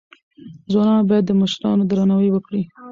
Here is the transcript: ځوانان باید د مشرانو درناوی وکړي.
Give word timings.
ځوانان 0.71 0.99
باید 1.09 1.25
د 1.27 1.31
مشرانو 1.41 1.87
درناوی 1.89 2.29
وکړي. 2.31 2.61